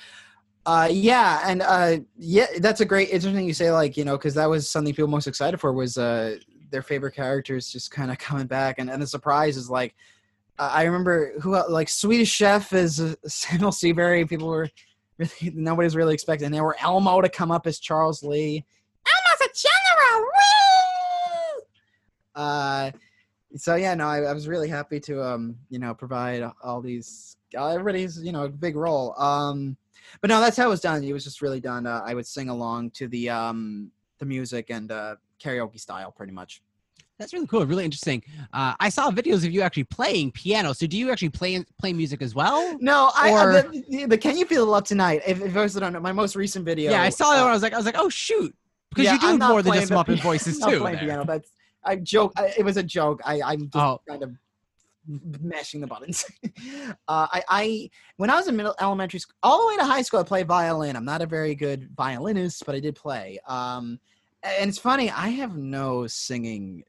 [0.64, 4.34] Uh, yeah, and uh, yeah, that's a great interesting you say like you know because
[4.34, 6.38] that was something people most excited for was uh,
[6.70, 9.94] their favorite characters just kind of coming back, and and the surprise is like
[10.58, 14.24] uh, I remember who like Swedish Chef is uh, Samuel Seabury.
[14.26, 14.68] People were
[15.18, 16.50] really nobody's really expecting.
[16.50, 18.64] There were Elmo to come up as Charles Lee.
[19.06, 20.30] Elmo's a general.
[22.36, 22.42] Woo!
[22.42, 22.90] Uh,
[23.56, 27.36] so yeah, no, I, I was really happy to um, you know, provide all these
[27.56, 29.14] uh, everybody's you know a big role.
[29.20, 29.76] Um,
[30.20, 31.04] but no, that's how it was done.
[31.04, 31.86] It was just really done.
[31.86, 36.32] Uh, I would sing along to the um the music and uh, karaoke style, pretty
[36.32, 36.62] much.
[37.18, 37.66] That's really cool.
[37.66, 38.22] Really interesting.
[38.52, 40.72] Uh, I saw videos of you actually playing piano.
[40.72, 42.76] So do you actually play play music as well?
[42.80, 45.22] No, I, Or- I the, the, Can You Feel the Love Tonight?
[45.26, 46.92] If, if I was don't know, my most recent video.
[46.92, 47.42] yeah, I saw that.
[47.42, 48.54] uh, I was like, I was like, oh shoot,
[48.90, 50.78] because yeah, you do more than just Muppet voices too.
[50.80, 51.06] playing there.
[51.06, 51.24] piano.
[51.24, 51.50] That's
[51.84, 52.32] I joke.
[52.36, 53.20] I, it was a joke.
[53.24, 54.00] I I'm just Oh.
[54.08, 54.30] kind of
[55.40, 56.24] mashing the buttons.
[57.08, 60.02] uh, I I when I was in middle elementary school, all the way to high
[60.02, 60.94] school, I played violin.
[60.94, 63.38] I'm not a very good violinist, but I did play.
[63.48, 63.98] Um,
[64.44, 65.10] and it's funny.
[65.10, 66.84] I have no singing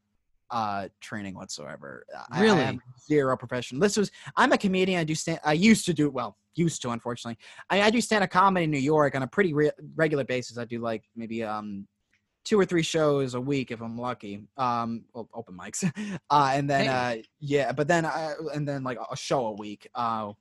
[0.52, 2.06] uh training whatsoever.
[2.16, 2.80] I- I Really?
[3.08, 3.82] zero professional.
[3.82, 5.00] This was I'm a comedian.
[5.00, 5.40] I do stand.
[5.44, 6.38] I used to do well.
[6.56, 7.38] Used to, unfortunately.
[7.70, 10.58] I, I do stand up comedy in New York on a pretty re- regular basis.
[10.58, 11.88] I do like maybe um
[12.46, 14.44] two or three shows a week if I'm lucky.
[14.58, 15.84] Um, well, open mics,
[16.30, 19.88] uh, and then uh, yeah, but then I, and then like a show a week.
[19.94, 20.34] Uh,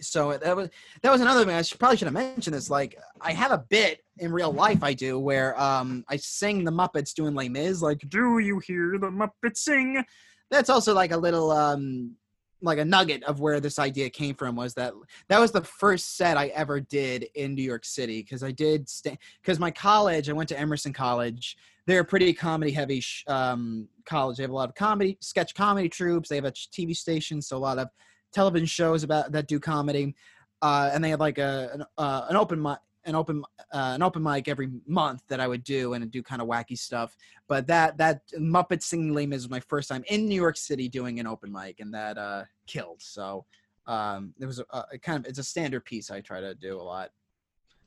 [0.00, 0.68] so that was
[1.02, 1.54] that was another thing.
[1.54, 2.70] I should, probably should have mentioned this.
[2.70, 6.70] Like, I have a bit in real life I do where um I sing the
[6.70, 7.82] Muppets doing Les Mis.
[7.82, 10.04] Like, Do you hear the Muppets sing?
[10.50, 12.16] that's also like a little um
[12.62, 14.92] like a nugget of where this idea came from was that
[15.28, 18.88] that was the first set I ever did in New York City because I did
[18.88, 23.24] stay because my college I went to Emerson College they're a pretty comedy heavy sh-
[23.26, 26.94] um, college they have a lot of comedy sketch comedy troops they have a TV
[26.94, 27.88] station so a lot of
[28.32, 30.14] television shows about that do comedy
[30.62, 34.02] uh, and they had like a an, uh, an open mic an open uh, an
[34.02, 37.16] open mic every month that I would do and do kind of wacky stuff
[37.50, 41.18] but that that Muppet Singing Mis was my first time in New York City doing
[41.18, 43.02] an open mic, and that uh, killed.
[43.02, 43.44] So
[43.88, 46.80] um, it was a, a kind of it's a standard piece I try to do
[46.80, 47.10] a lot.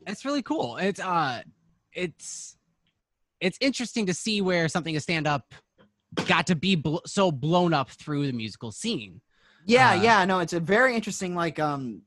[0.06, 0.76] It's really cool.
[0.76, 1.44] It's uh,
[1.94, 2.58] it's
[3.40, 5.54] it's interesting to see where something is stand up
[6.28, 9.22] got to be bl- so blown up through the musical scene.
[9.66, 12.02] Yeah, Uh, yeah, no, it's a very interesting like um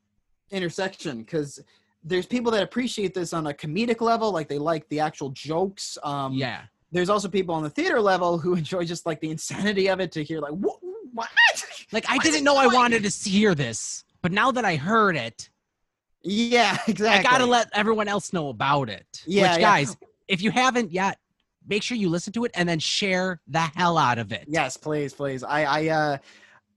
[0.51, 1.61] intersection because
[2.05, 5.99] there's people that appreciate this on a comedic level, like they like the actual jokes.
[6.05, 9.89] Um, yeah, There's also people on the theater level who enjoy just like the insanity
[9.89, 10.79] of it to hear like what
[11.13, 11.29] what.
[11.93, 14.77] like I What didn't know I wanted to see- hear this, but now that I
[14.77, 15.51] heard it,
[16.23, 17.07] Yeah, exactly.
[17.09, 19.07] I gotta let everyone else know about it.
[19.27, 19.67] Yeah, Which, yeah.
[19.71, 19.97] guys,
[20.29, 21.19] if you haven't yet,
[21.69, 24.45] make sure you listen to it and then share the hell out of it.
[24.49, 25.43] Yes, please, please.
[25.43, 26.19] I, I, uh,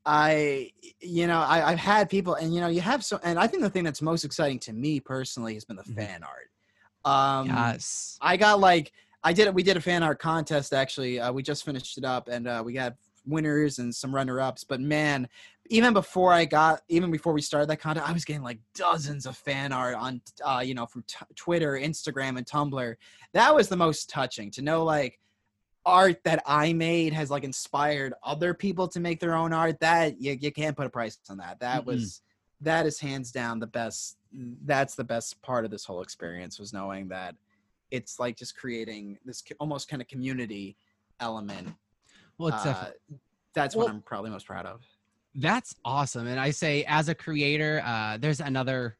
[0.05, 3.47] I, you know, I, I've had people, and you know, you have so, and I
[3.47, 5.95] think the thing that's most exciting to me personally has been the Mhm.
[5.95, 6.49] fan art.
[7.05, 8.17] Um, yes.
[8.21, 8.91] I got like,
[9.23, 9.53] I did it.
[9.53, 11.19] We did a fan art contest actually.
[11.19, 14.63] Uh, we just finished it up, and uh, we got winners and some runner ups.
[14.63, 15.27] But man,
[15.69, 19.25] even before I got, even before we started that contest, I was getting like dozens
[19.25, 22.95] of fan art on, uh, you know, from t- Twitter, Instagram, and Tumblr.
[23.33, 25.19] That was the most touching to know, like
[25.85, 29.79] art that I made has like inspired other people to make their own art.
[29.79, 31.59] That you, you can't put a price on that.
[31.59, 31.87] That Mm-mm.
[31.87, 32.21] was
[32.61, 34.17] that is hands down the best.
[34.31, 37.35] That's the best part of this whole experience was knowing that
[37.91, 40.77] it's like just creating this almost kind of community
[41.19, 41.69] element.
[42.37, 42.91] Well, it's Uh,
[43.53, 44.81] that's what I'm probably most proud of.
[45.35, 46.27] That's awesome.
[46.27, 48.97] And I say, as a creator, uh, there's another.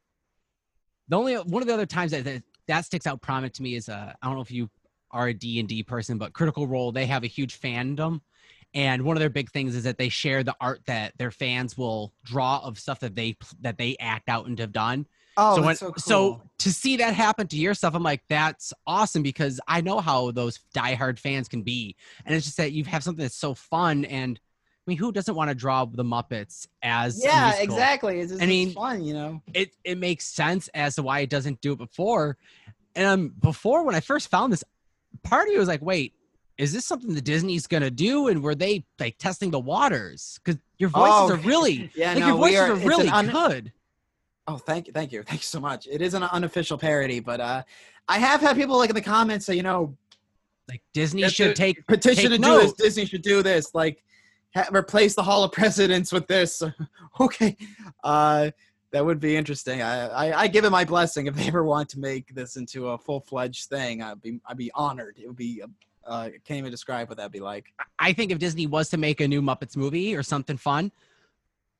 [1.08, 3.76] The only one of the other times that that, that sticks out prominent to me
[3.76, 4.70] is uh, I don't know if you
[5.12, 8.22] are a D and D person, but Critical Role they have a huge fandom,
[8.74, 11.78] and one of their big things is that they share the art that their fans
[11.78, 15.08] will draw of stuff that they that they act out and have done.
[15.38, 15.96] Oh, so when, so cool.
[15.98, 20.00] so to see that happen to your stuff, I'm like, that's awesome because I know
[20.02, 21.96] how those diehard fans can be,
[22.26, 24.40] and it's just that you have something that's so fun and.
[24.88, 28.22] I mean, who doesn't want to draw the Muppets as yeah, exactly.
[28.22, 29.40] It's, it's, I mean- fun, you know.
[29.54, 32.38] It it makes sense as to why it doesn't do it before.
[32.96, 34.64] And um, before when I first found this,
[35.24, 36.14] part of me was like, wait,
[36.58, 38.28] is this something that Disney's gonna do?
[38.28, 40.40] And were they like testing the waters?
[40.44, 43.10] Because your voices Oh, are really Yeah, like no, your we voices are, are, really
[43.10, 43.72] un- good.
[44.48, 45.88] Oh, thank you, thank you, thank you so much.
[45.88, 47.64] It is an unofficial parody, but uh,
[48.08, 49.96] I have had people like in the comments say, you know,
[50.68, 52.74] Like Disney should take petition Take to do this.
[52.74, 53.74] Disney should do this.
[53.74, 54.04] Like,
[54.56, 56.62] ha- replace the Hall of Presidents with this.
[57.20, 57.56] okay,
[58.04, 58.52] uh,
[58.92, 59.82] that would be interesting.
[59.82, 62.90] I, I I give it my blessing if they ever want to make this into
[62.90, 64.02] a full fledged thing.
[64.02, 65.18] I'd be I'd be honored.
[65.22, 65.62] It would be.
[66.06, 67.66] Uh, can't even describe what that'd be like.
[68.00, 70.92] I think if Disney was to make a new Muppets movie or something fun,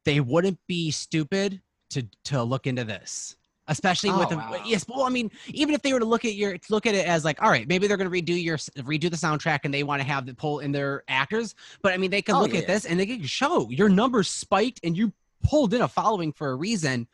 [0.06, 3.36] they wouldn't be stupid to to look into this.
[3.68, 4.62] Especially with Oh, the wow.
[4.66, 7.06] yes, well, I mean, even if they were to look at your look at it
[7.08, 9.84] as like, all right, maybe they're going to redo your redo the soundtrack and they
[9.84, 12.54] want to have the pull in their actors, but I mean, they can Oh, look
[12.54, 12.62] yeah.
[12.62, 16.32] at this and they can show your numbers spiked and you pulled in a following
[16.34, 17.08] for a reason.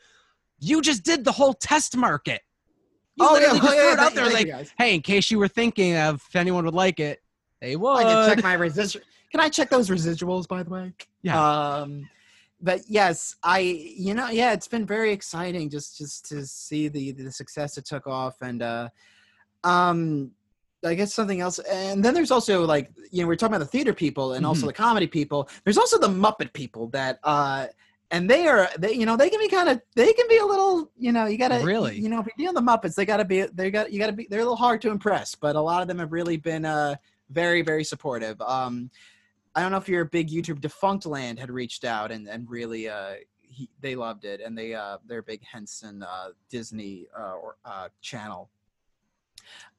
[0.60, 2.42] You just did the whole test market.
[3.16, 6.22] You literally just threw it out there like, hey, in case you were thinking of
[6.28, 7.22] if anyone would like it,
[7.62, 7.98] they would.
[7.98, 9.04] I can check my residual.
[9.32, 10.94] Can I check those residuals, by the way?
[11.22, 11.40] Yeah.
[11.78, 12.10] Um,
[12.62, 17.12] but yes, I you know yeah, it's been very exciting just just to see the
[17.12, 18.90] the success it took off, and uh,
[19.64, 20.32] um,
[20.84, 21.60] I guess something else.
[21.60, 24.64] And then there's also like you know we're talking about the theater people and also
[24.64, 24.68] Mhm.
[24.68, 25.50] the comedy people.
[25.64, 27.68] There's also the Muppet people that uh.
[28.15, 30.45] And they are, they you know, they can be kind of, they can be a
[30.45, 31.99] little, you know, you gotta, Really?
[31.99, 34.28] you know, if you're dealing the Muppets, they gotta be, they got, you gotta be,
[34.30, 35.36] they're a little hard to impress.
[35.36, 36.95] But a lot of them have really been, uh,
[37.30, 38.39] very, very supportive.
[38.41, 38.89] Um,
[39.56, 40.60] I don't know if you're a big YouTube.
[40.60, 44.97] Defunctland had reached out and and really uh he, they loved it and they uh
[45.08, 48.49] they're a big Henson uh Disney uh, or uh channel.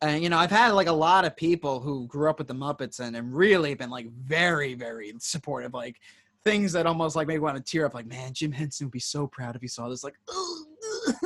[0.01, 2.55] And you know, I've had like a lot of people who grew up with the
[2.55, 5.75] Muppets and have really been like very, very supportive.
[5.75, 6.01] Like
[6.47, 7.93] things that almost like make me want to tear up.
[7.95, 10.05] Like, man, Jim Henson would be so proud if he saw this.
[10.05, 10.65] Like, oh,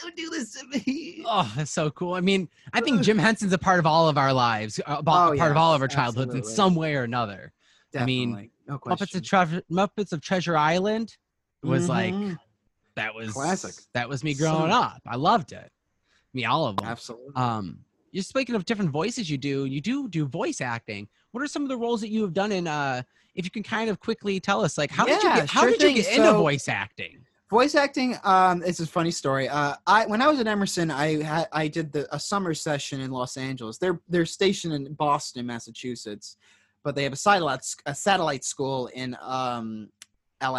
[0.00, 1.24] don't do this to me.
[1.26, 2.14] Oh, that's so cool.
[2.14, 5.38] I mean, I think Jim Henson's a part of all of our lives, a part
[5.40, 7.52] Oh, of all of our childhoods in some way or another.
[7.98, 8.50] I mean, Definitely.
[8.68, 9.18] no Muppets question.
[9.18, 11.16] of Treasure, Muppets of Treasure Island
[11.62, 12.38] was like Mhm.
[12.94, 13.74] that was Classic.
[13.94, 15.00] That was me growing So- up.
[15.06, 15.72] I loved it.
[16.34, 16.86] Me, all of them.
[16.86, 17.32] absolutely.
[17.34, 17.78] Um,
[18.12, 19.64] you're speaking of different voices you do.
[19.64, 21.08] You do do voice acting.
[21.32, 22.66] What are some of the roles that you have done in?
[22.66, 23.02] Uh,
[23.36, 25.48] if you can kind of quickly tell us, like, how did you get?
[25.48, 27.22] How sure did you get into So- voice acting?
[27.48, 29.48] voice acting um it's a funny story.
[29.48, 33.00] Uh i when i was at emerson i had i did the a summer session
[33.00, 33.78] in los angeles.
[33.78, 36.36] They're they're stationed in boston massachusetts
[36.82, 39.88] but they have a satellite a satellite school in um
[40.42, 40.56] la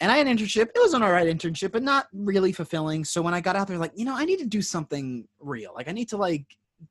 [0.00, 0.68] and i had an internship.
[0.74, 3.02] It was an all right internship but not really fulfilling.
[3.02, 5.72] So when i got out there like you know i need to do something real.
[5.74, 6.44] Like i need to like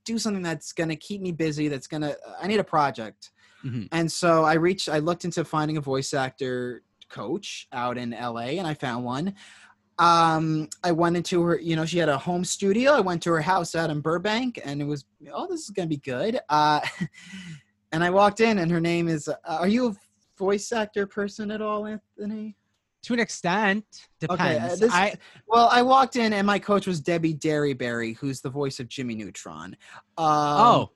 [0.04, 3.30] do something that's gonna keep me busy that's gonna i need a project
[3.66, 3.88] Mhm.
[3.92, 8.58] and so i reached i looked into finding a voice actor coach out in LA
[8.60, 9.34] and I found one.
[9.98, 12.92] Um, I went into her, you know, she had a home studio.
[12.94, 15.88] I went to her house out in Burbank and it was, oh, this is going
[15.88, 16.40] to be good.
[16.50, 16.82] Uh,
[17.92, 19.96] and I walked in and her name is, uh, are you a
[20.38, 22.58] voice actor person at all, Anthony?
[23.04, 23.86] To an extent,
[24.28, 24.80] Okay, uh, depends.
[24.80, 25.16] this- I
[25.48, 29.16] Well, I walked in and my coach was Debbie Derryberry, who's the voice of Jimmy
[29.16, 29.78] Neutron.
[30.18, 30.90] Um, oh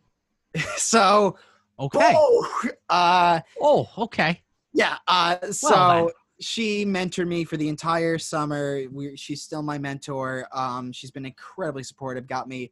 [0.76, 1.38] so,
[1.80, 2.14] okay.
[2.16, 4.42] oh, uh, Oh okay.
[4.74, 4.98] Yeah.
[5.08, 6.10] Uh, so then.
[6.40, 8.84] she mentored me for the entire summer.
[8.92, 10.48] We, she's still my mentor.
[10.52, 12.28] Um, she's been incredibly supportive.
[12.28, 12.72] Got me,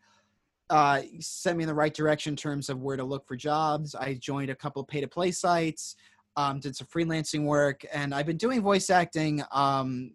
[0.69, 3.95] uh, sent me in the right direction in terms of where to look for jobs.
[3.95, 5.95] I joined a couple of pay to play sites.
[6.35, 10.11] Um, did some freelancing work, and I've been doing voice acting um,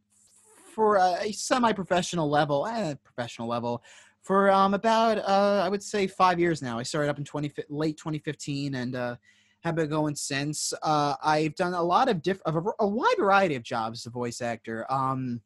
[0.73, 3.83] for a, a semi-professional level, eh, professional level,
[4.23, 6.79] for um, about uh, I would say five years now.
[6.79, 9.17] I started up in 20, late 2015, and uh,
[9.63, 10.73] have been going since.
[10.83, 14.07] Uh, I've done a lot of diff- of a, a wide variety of jobs as
[14.07, 14.87] a voice actor.
[14.91, 15.41] Um,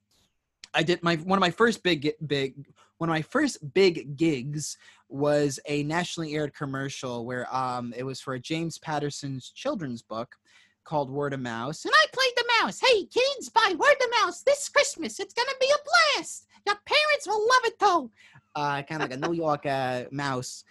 [0.74, 2.54] I did my one of my first big big
[2.98, 4.76] one of my first big gigs
[5.08, 10.36] was a nationally aired commercial where um it was for a James Patterson's children's book
[10.84, 12.80] called Word of Mouse, and I played the mouse.
[12.80, 15.18] Hey kids, buy Word of Mouse this Christmas.
[15.18, 16.46] It's gonna be a blast.
[16.66, 18.10] Your parents will love it though.
[18.56, 20.64] Uh, kind of like a New York uh, mouse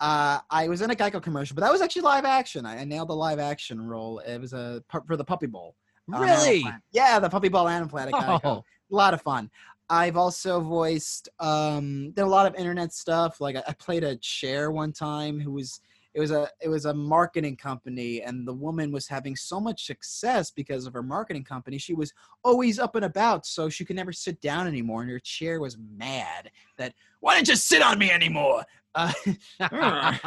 [0.00, 2.64] uh, I was in a Geico commercial, but that was actually live action.
[2.64, 4.20] I, I nailed the live action role.
[4.20, 5.74] It was a for the Puppy Bowl.
[6.06, 6.62] Really?
[6.62, 6.80] Planet.
[6.92, 8.14] Yeah, the Puppy Bowl Animal Planet.
[8.14, 8.40] Geico.
[8.44, 9.50] Oh, A lot of fun.
[9.90, 13.40] I've also voiced um, did a lot of internet stuff.
[13.40, 15.80] Like I, I played a chair one time who was
[16.14, 19.86] it was a it was a marketing company, and the woman was having so much
[19.86, 21.78] success because of her marketing company.
[21.78, 25.18] She was always up and about, so she could never sit down anymore, and her
[25.18, 28.64] chair was mad that why didn't you sit on me anymore?
[28.94, 29.12] Uh,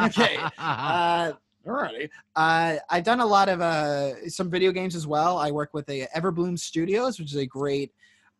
[0.01, 0.37] okay.
[0.57, 1.33] uh,
[1.65, 2.09] alrighty.
[2.35, 5.37] Uh, I've done a lot of uh, some video games as well.
[5.37, 7.91] I work with a Everbloom Studios, which is a great.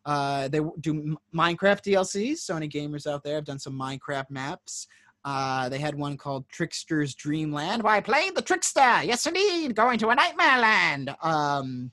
[0.04, 2.38] Uh, they do Minecraft DLCs.
[2.38, 4.88] So any gamers out there, I've done some Minecraft maps.
[5.24, 9.02] Uh, they had one called Trickster's Dreamland, where I played the trickster.
[9.04, 11.14] Yes, indeed, going to a nightmare land.
[11.22, 11.92] Um,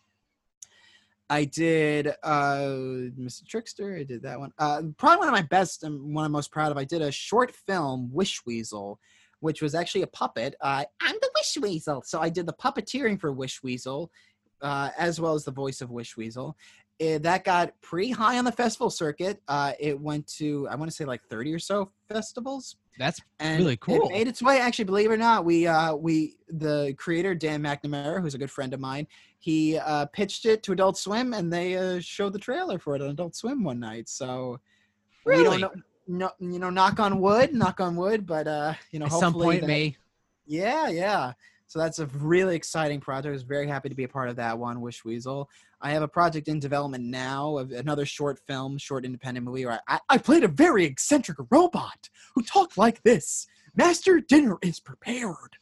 [1.29, 2.57] I did uh,
[3.19, 3.45] Mr.
[3.47, 3.95] Trickster.
[3.97, 4.51] I did that one.
[4.57, 6.77] Uh, probably one of my best and one I'm most proud of.
[6.77, 8.99] I did a short film, Wish Weasel,
[9.39, 10.55] which was actually a puppet.
[10.59, 12.01] Uh, I'm the Wish Weasel.
[12.03, 14.09] So I did the puppeteering for Wish Weasel,
[14.63, 16.57] uh, as well as the voice of Wish Weasel.
[16.99, 19.39] Eh, that got pretty high on the festival circuit.
[19.47, 22.75] Uh, it went to, I want to say like 30 or so festivals.
[22.97, 24.09] That's And Really cool.
[24.09, 24.59] It made its way.
[24.59, 28.51] Actually, believe it or not, we uh, we the creator Dan McNamara, who's a good
[28.51, 29.07] friend of mine,
[29.39, 33.01] he uh, pitched it to Adult Swim, and they uh, showed the trailer for it
[33.01, 34.09] on Adult Swim one night.
[34.09, 34.59] So
[35.25, 35.59] we Really?
[35.61, 35.75] don't
[36.07, 39.11] know, no, you know, knock on wood, knock on wood, but uh, you know, at
[39.13, 39.95] some point that- may
[40.45, 41.33] yeah, yeah.
[41.69, 43.27] So that's a really exciting project.
[43.27, 45.47] I was very happy to be a part of that one, Wish Weasel.
[45.79, 49.79] I have a project in development now of another short film, short independent movie where
[49.87, 53.45] I, I played a very eccentric robot who talked like this.
[53.75, 55.57] Master dinner is prepared.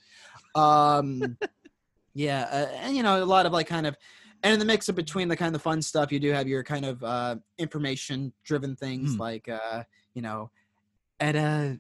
[0.56, 1.38] Um,
[2.14, 3.98] yeah, uh, and you know, a lot of like kind of,
[4.44, 6.64] and in the mix of between the kind of fun stuff, you do have your
[6.64, 9.20] kind of uh, information driven things Hmm.
[9.22, 10.52] like, uh, you know,
[11.20, 11.78] at a,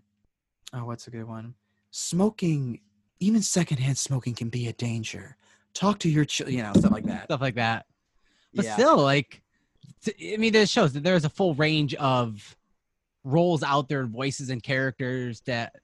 [0.73, 1.53] oh, what's a good one?
[1.91, 2.81] Smoking,
[3.19, 5.36] even secondhand smoking can be a danger.
[5.73, 7.25] Talk to your, ch- you know, stuff like that.
[7.25, 7.86] stuff like that.
[8.53, 8.73] But yeah.
[8.73, 9.41] still, like,
[10.08, 12.56] I mean, it shows that there's a full range of
[13.23, 15.75] roles out there, voices and characters that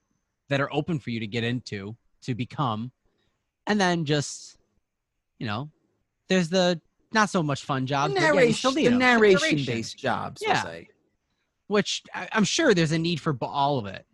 [0.49, 2.91] that are open for you to get into, to become,
[3.67, 4.57] and then just,
[5.39, 5.69] you know,
[6.29, 6.79] there's the
[7.11, 10.41] not so much fun jobs, but yeah, you still narration, narration based jobs.
[10.45, 10.63] Yeah.
[10.63, 10.89] say.
[11.67, 14.05] which I, I'm sure there's a need for all of it.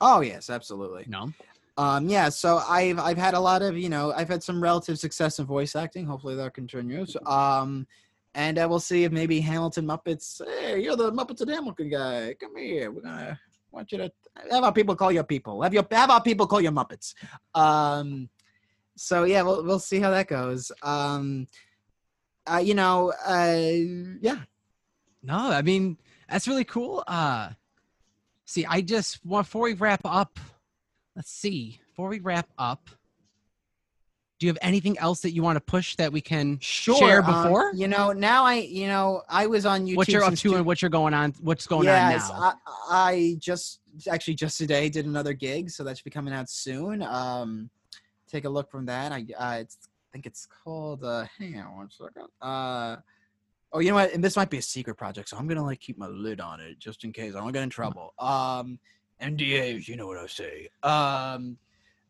[0.00, 1.04] Oh yes, absolutely.
[1.08, 1.32] No.
[1.78, 4.98] Um, yeah, so I've I've had a lot of you know I've had some relative
[4.98, 6.06] success in voice acting.
[6.06, 7.16] Hopefully that continues.
[7.24, 7.86] Um,
[8.34, 10.42] and uh, we'll see if maybe Hamilton Muppets.
[10.44, 12.34] Hey, you're the Muppets and Hamilton guy.
[12.40, 12.90] Come here.
[12.90, 13.38] We're gonna
[13.70, 14.10] want you to
[14.50, 15.62] have our people call you people.
[15.62, 17.14] Have your have our people call you Muppets.
[17.54, 18.28] Um,
[18.96, 20.72] so yeah, we'll we'll see how that goes.
[20.82, 21.46] Um,
[22.44, 23.54] uh, you know, uh,
[24.20, 24.40] yeah,
[25.22, 25.96] No, I mean
[26.28, 27.04] that's really cool.
[27.06, 27.50] Uh
[28.46, 30.40] see, I just before we wrap up,
[31.18, 31.80] let's see.
[31.88, 32.88] Before we wrap up,
[34.38, 36.96] do you have anything else that you want to push that we can sure.
[36.96, 37.72] share um, before?
[37.74, 39.96] you know, now I you know I was on YouTube.
[39.96, 42.54] what you're up to two- and what you're going on what's going yes, on now?
[42.88, 46.48] I, I just actually just today did another gig, so that should be coming out
[46.48, 47.02] soon.
[47.02, 47.68] Um,
[48.28, 49.10] take a look from that.
[49.10, 51.02] I uh, it's, I think it's called.
[51.02, 52.28] Uh, hang on one second.
[52.40, 52.96] Uh,
[53.72, 54.14] oh, you know what?
[54.14, 56.60] And this might be a secret project, so I'm gonna like keep my lid on
[56.60, 58.14] it just in case I don't get in trouble.
[58.20, 58.78] Um,
[59.20, 60.68] NDAs, you know what I say.
[60.82, 61.58] Um,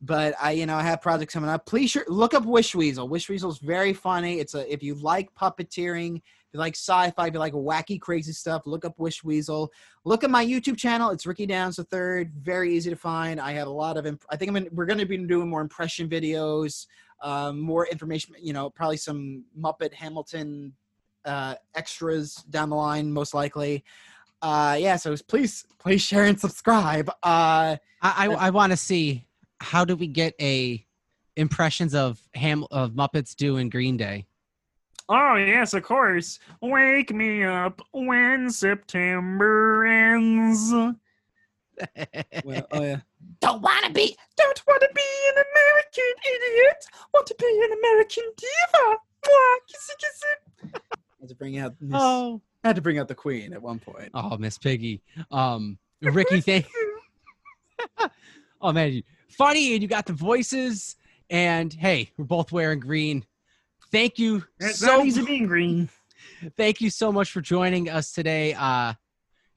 [0.01, 1.67] but I, you know, I have projects coming up.
[1.67, 3.09] Please sure, look up Wish Weasel.
[3.09, 4.39] Wish Weasel is very funny.
[4.39, 8.33] It's a if you like puppeteering, if you like sci-fi, if you like wacky, crazy
[8.33, 9.73] stuff, look up Wish Weasel.
[10.05, 11.11] Look at my YouTube channel.
[11.11, 12.33] It's Ricky Downs the Third.
[12.41, 13.41] Very easy to find.
[13.41, 14.07] I have a lot of.
[14.07, 14.57] Imp- I think I'm.
[14.57, 16.87] In, we're going to be doing more impression videos,
[17.23, 18.35] um, more information.
[18.41, 20.75] You know, probably some Muppet Hamilton
[21.25, 23.85] uh, extras down the line, most likely.
[24.43, 24.97] Uh, yeah.
[24.97, 27.09] So please, please share and subscribe.
[27.09, 29.27] Uh, I I, I want to see
[29.61, 30.85] how do we get a
[31.37, 34.27] impressions of Ham of Muppets do in Green Day.
[35.09, 36.39] Oh yes, of course.
[36.61, 40.71] Wake me up when September ends.
[42.45, 43.01] well, oh yeah.
[43.41, 46.85] Don't wanna be, don't wanna be an American idiot.
[47.15, 48.97] Want to be an American diva.
[49.25, 50.81] Mwah, kissy kissy.
[51.21, 51.75] had to bring out.
[51.81, 54.11] Miss, Oh, had to bring out the Queen at one point.
[54.15, 55.03] oh, Miss Piggy.
[55.31, 56.67] Um, Ricky, thank.
[58.61, 60.97] oh man, you- funny, and you got the voices,
[61.31, 63.25] and hey, we're both wearing green.
[63.91, 65.89] Thank you It's so not easy being green.
[66.57, 68.55] thank you so much for joining us today.
[68.55, 68.93] Uh,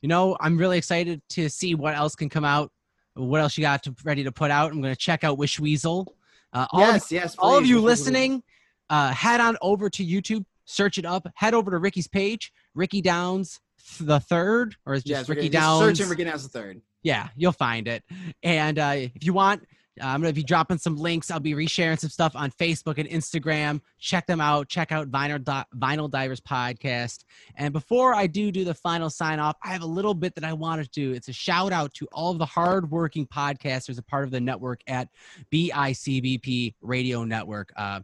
[0.01, 2.71] you know, I'm really excited to see what else can come out.
[3.15, 4.71] What else you got to, ready to put out?
[4.71, 6.15] I'm going to check out Wish Weasel.
[6.53, 7.35] Uh, all, of, yes, yes.
[7.37, 8.43] all of you Wish listening,
[8.89, 11.27] uh, head on over to YouTube, search it up.
[11.35, 13.59] Head over to Ricky's page, Ricky Downs
[13.99, 15.51] the third, or is Yes, just Ricky gonna-
[15.87, 16.09] just Downs?
[16.09, 16.81] Ricky Downs the Third.
[17.03, 18.03] yeah, you'll find it.
[18.43, 19.63] And uh, if you want,
[19.99, 21.29] uh, I'm gonna be dropping some links.
[21.31, 23.81] I'll be resharing some stuff on Facebook and Instagram.
[23.99, 24.69] Check them out.
[24.69, 27.23] Check out Vinyl Di- Vinyl Divers podcast.
[27.55, 30.43] And before I do do the final sign off, I have a little bit that
[30.45, 31.11] I want to do.
[31.13, 34.81] It's a shout out to all of the hardworking podcasters, a part of the network
[34.87, 35.09] at
[35.51, 37.71] BICBP Radio Network.
[37.75, 38.01] Uh,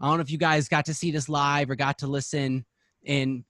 [0.00, 2.64] I don't know if you guys got to see this live or got to listen
[3.02, 3.44] in,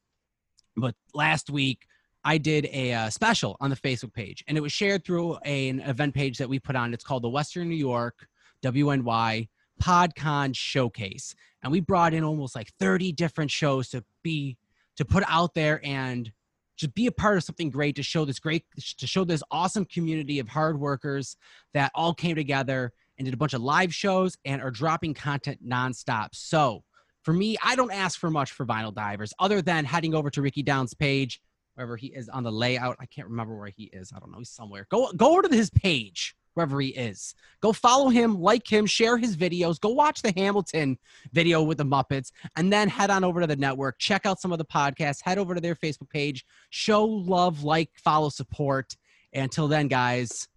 [0.76, 1.86] but last week
[2.24, 5.68] I did a uh, special on the Facebook page, and it was shared through a-
[5.68, 6.92] an event page that we put on.
[6.92, 8.26] It's called the Western New York
[8.62, 9.48] WNY
[9.80, 14.58] PodCon Showcase, and we brought in almost like 30 different shows to be
[14.96, 16.30] to put out there and
[16.76, 18.64] just be a part of something great to show this great
[18.98, 21.36] to show this awesome community of hard workers
[21.74, 25.58] that all came together and did a bunch of live shows and are dropping content
[25.62, 26.28] nonstop.
[26.32, 26.82] So
[27.22, 30.40] for me, I don't ask for much for Vinyl Divers other than heading over to
[30.40, 31.38] Ricky Down's page
[31.74, 32.96] wherever he is on the layout.
[32.98, 34.10] I can't remember where he is.
[34.16, 34.38] I don't know.
[34.38, 34.86] He's somewhere.
[34.90, 37.34] Go go over to his page wherever he is.
[37.60, 39.78] Go follow him, like him, share his videos.
[39.78, 40.98] Go watch the Hamilton
[41.30, 43.98] video with the Muppets, and then head on over to the network.
[43.98, 45.22] Check out some of the podcasts.
[45.22, 46.46] Head over to their Facebook page.
[46.70, 48.96] Show love, like, follow, support.
[49.34, 50.48] Until then, guys,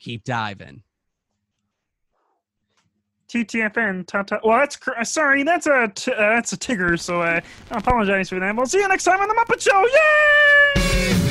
[0.00, 0.82] keep diving.
[3.30, 4.40] TTFN.
[4.44, 5.42] Well, that's cr- uh, sorry.
[5.44, 6.98] That's a t- uh, that's a Tigger.
[6.98, 8.56] So I apologize for that.
[8.56, 9.86] We'll see you next time on the Muppet Show.
[10.76, 11.29] Yay!